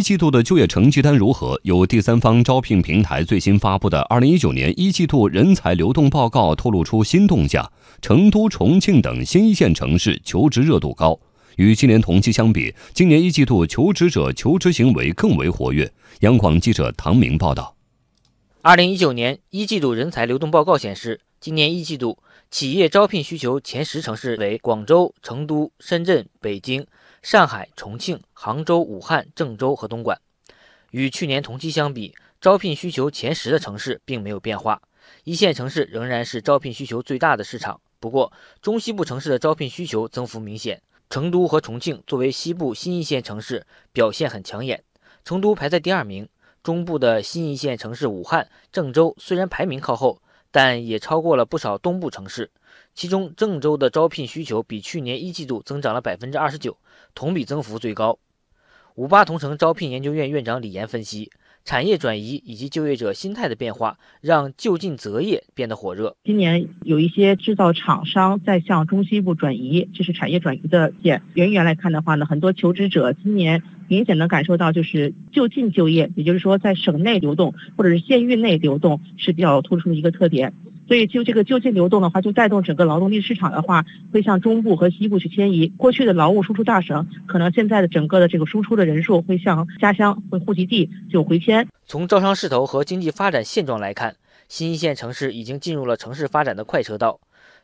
[0.00, 1.60] 一季度的就业成绩单如何？
[1.62, 11.20] 有第三方招聘平台最新发布的二零一九年一季度人才流动报告透露出新动向：成都、重庆等新一线城市求职热度高。
[11.56, 15.92] 与今年同期相比，今年一季度求职者求职行为更为活跃。
[16.20, 17.76] 央广记者唐明报道。
[18.62, 22.16] 二零一九年一季度人才流动报告显示，今年一季度
[22.50, 26.86] 企业招聘需求前十城市为广州、成都、深圳、北京。
[27.22, 30.18] 上海、重庆、杭州、武汉、郑州和东莞，
[30.90, 34.80] 与去年同期相比，招聘需求前十的城市并没有变化。
[35.24, 40.82] 一线城市仍然是招聘需求最大的市场，不过中西部城市的招聘需求增幅明显。
[41.10, 44.84] 成都和重庆作为西部新一线城市，表现很抢眼。
[45.24, 46.28] 成都排在第二名，
[46.62, 52.50] 中部的新一线城市武汉、郑州虽然排名靠后，但也超过了不少东部城市。
[52.94, 56.76] 其中，郑州的招聘需求比去年一季度增长了百分之二十九，
[57.14, 58.18] 同比增幅最高。
[58.96, 61.30] 五八同城招聘研究院院长李岩分析，
[61.64, 66.16] 产业转移以及就业者心态的变化，让就近择业变得火热。
[66.24, 71.22] 今年有一些制造厂商在向中西部转移，这是产业转移的点。
[71.34, 80.54] 远远来看的话呢，很多求职者今年明显能感受到，就是就近就业，也就是说在省内流动或者是县域内流动是比较突出的一个特点。
[80.86, 85.66] 所以，就这个就近流动的话，就带动整个劳动力市场的话，会向中部和西部去迁移。
[85.76, 91.66] 过去的劳务输出大省，可能现在的整个的这个输出的人数会向家乡、会户籍地就回迁。
[91.84, 94.14] 从招商势头和经济发展现状来看，
[94.48, 97.18] 新一线城市已经进入了城市发展的快车道，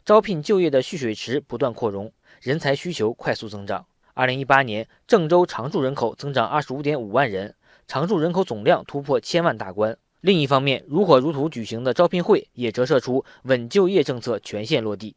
[0.05, 2.11] 招聘就业的蓄水池不断扩容，
[2.41, 3.87] 人才需求快速增长。
[4.19, 7.55] 二零一八年，郑州常住人口增长二十五点五万人，
[7.87, 9.99] 常住人口总量突破千万大关。
[10.23, 15.15] 另一方面，如火如荼举行的招聘会也折射出稳就业政策全线落地，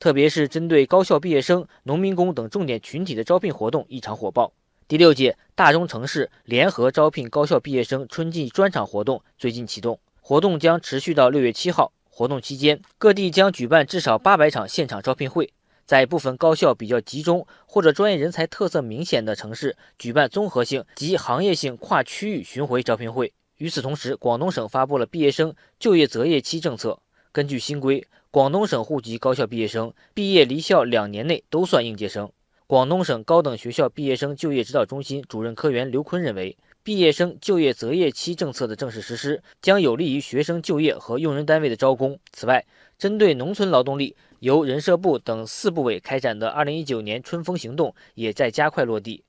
[0.00, 4.50] 特别是针对高校毕业生、农民工等重点群体的招聘活动异常火爆。
[4.88, 11.92] 第六届大中城市联合招聘高校毕业生春季专场活动最近启动，活动将持续到六月七号。
[12.08, 15.52] 活动期间，各地将举办至少八百场现场招聘会，
[15.88, 23.32] 在部分高校比较集中或者专业人才特色明显的城市，举办综合性及行业性跨区域巡回招聘会。
[23.56, 26.98] 与此同时，广东省发布了毕业生就业择业期政策。
[27.32, 32.30] 根据新规，广东省户籍高校毕业生毕业离校两年内都算应届生。
[32.66, 42.18] 广东省高等学校毕业生就业指导中心主任科员刘坤认为，毕业生就业择业期政策的正式实施，将有利于学生就业和用人单位的招工。
[42.30, 42.66] 此外，
[42.98, 49.22] 针对农村劳动力，由人社部等四部委开展的2019年春风行动也在加快落地。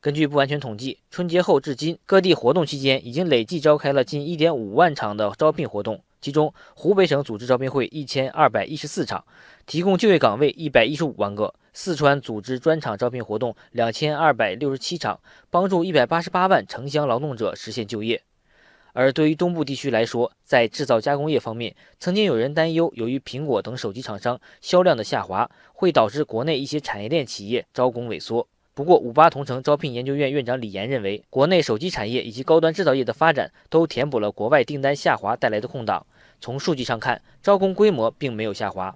[0.00, 6.02] 根据不完全统计，春节后至今，各地活动期间已经累计召开了近一点五万场的招聘活动。
[6.20, 9.24] 其中，湖北省组织招聘会一千二百一十四场，
[9.66, 18.24] 提供就业岗位一百一十五万个；四川组织专场招聘活动两千二百六十七场，帮助一百八十八万城乡劳动者实现就业。
[18.92, 28.46] 而对于东部地区来说，在制造加工业方面，曾经有人担忧，由于苹果等手机厂商销量的下滑，会导致国内一些产业链企业招工萎缩。
[28.74, 36.06] 不过，五八同城招聘研究院院长李岩认为，国内手机产业以及高端制造业的发展都填补了国外订单下滑带来的空档。
[36.40, 38.94] 从数据上看，招工规模并没有下滑。